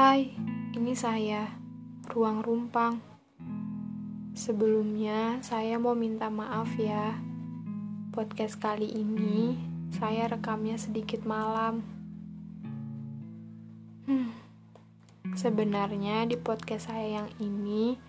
[0.00, 0.32] Hai,
[0.80, 1.60] ini saya,
[2.08, 3.04] Ruang Rumpang.
[4.32, 7.20] Sebelumnya, saya mau minta maaf ya.
[8.08, 9.60] Podcast kali ini
[9.92, 11.84] saya rekamnya sedikit malam.
[14.08, 14.32] Hmm,
[15.36, 18.00] sebenarnya di podcast saya yang ini,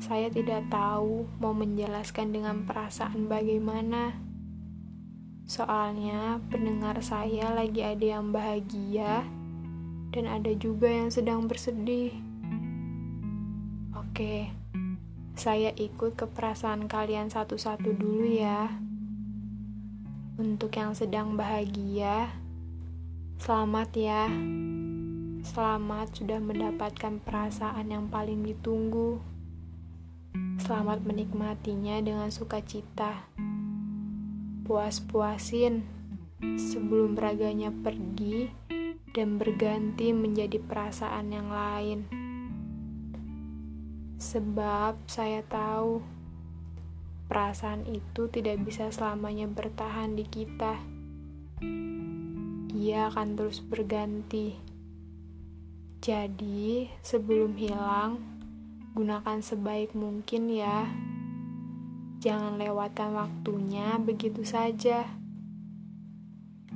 [0.00, 4.16] saya tidak tahu mau menjelaskan dengan perasaan bagaimana.
[5.44, 9.28] Soalnya pendengar saya lagi ada yang bahagia
[10.12, 12.16] dan ada juga yang sedang bersedih.
[13.92, 14.48] Oke,
[15.36, 18.72] saya ikut ke perasaan kalian satu-satu dulu ya.
[20.38, 22.32] Untuk yang sedang bahagia,
[23.42, 24.24] selamat ya.
[25.44, 29.22] Selamat sudah mendapatkan perasaan yang paling ditunggu.
[30.58, 33.30] Selamat menikmatinya dengan sukacita.
[34.66, 35.86] Puas-puasin
[36.58, 38.50] sebelum raganya pergi
[39.12, 42.08] dan berganti menjadi perasaan yang lain.
[44.18, 46.02] Sebab saya tahu
[47.30, 50.74] perasaan itu tidak bisa selamanya bertahan di kita.
[52.74, 54.58] Ia akan terus berganti.
[55.98, 58.22] Jadi, sebelum hilang,
[58.98, 60.90] gunakan sebaik mungkin ya.
[62.18, 65.06] Jangan lewatkan waktunya begitu saja.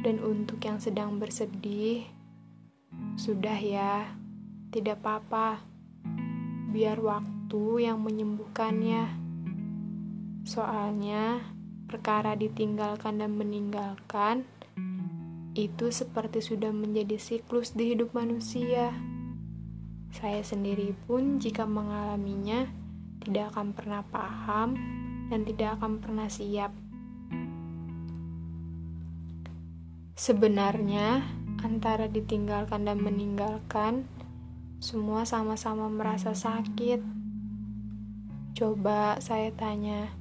[0.00, 2.15] Dan untuk yang sedang bersedih,
[3.16, 4.12] sudah ya,
[4.70, 5.64] tidak apa-apa.
[6.70, 9.24] Biar waktu yang menyembuhkannya.
[10.46, 11.40] Soalnya,
[11.86, 14.44] perkara ditinggalkan dan meninggalkan
[15.56, 18.92] itu seperti sudah menjadi siklus di hidup manusia.
[20.12, 22.68] Saya sendiri pun jika mengalaminya
[23.24, 24.76] tidak akan pernah paham
[25.32, 26.70] dan tidak akan pernah siap.
[30.16, 31.24] Sebenarnya,
[31.64, 34.04] antara ditinggalkan dan meninggalkan,
[34.76, 37.00] semua sama-sama merasa sakit.
[38.52, 40.12] Coba saya tanya,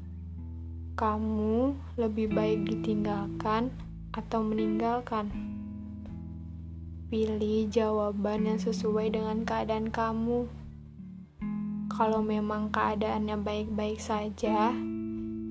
[0.95, 3.71] kamu lebih baik ditinggalkan
[4.15, 5.27] atau meninggalkan?
[7.11, 10.47] Pilih jawaban yang sesuai dengan keadaan kamu.
[11.91, 14.71] Kalau memang keadaannya baik-baik saja,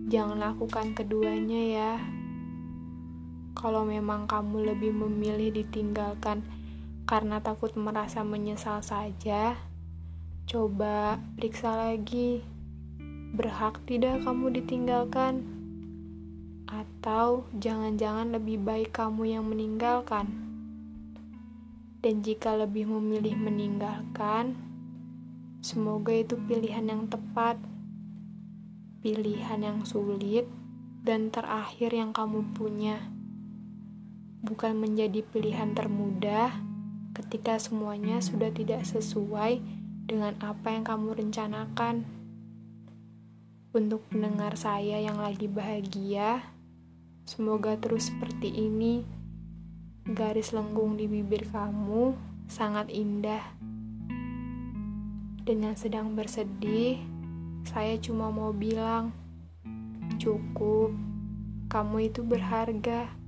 [0.09, 1.93] jangan lakukan keduanya ya.
[3.65, 6.45] Kalau memang kamu lebih memilih ditinggalkan
[7.09, 9.57] karena takut merasa menyesal saja,
[10.45, 12.45] coba periksa lagi.
[13.33, 15.49] Berhak tidak kamu ditinggalkan?
[16.69, 20.29] Atau jangan-jangan lebih baik kamu yang meninggalkan?
[22.05, 24.61] Dan jika lebih memilih meninggalkan,
[25.65, 27.57] semoga itu pilihan yang tepat,
[29.01, 30.45] pilihan yang sulit,
[31.01, 33.01] dan terakhir yang kamu punya
[34.45, 36.53] bukan menjadi pilihan termudah
[37.17, 39.65] ketika semuanya sudah tidak sesuai
[40.05, 42.05] dengan apa yang kamu rencanakan.
[43.75, 46.45] Untuk pendengar saya yang lagi bahagia,
[47.25, 49.03] semoga terus seperti ini.
[50.05, 52.13] Garis lengkung di bibir kamu
[52.45, 53.41] sangat indah.
[55.45, 57.01] Dan yang sedang bersedih,
[57.65, 59.17] saya cuma mau bilang,
[60.21, 60.93] cukup,
[61.73, 63.24] kamu itu berharga.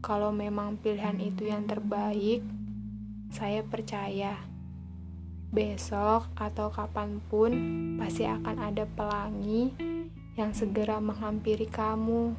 [0.00, 2.40] Kalau memang pilihan itu yang terbaik,
[3.28, 4.40] saya percaya
[5.52, 7.52] besok atau kapan pun
[8.00, 9.76] pasti akan ada pelangi
[10.40, 12.32] yang segera menghampiri kamu.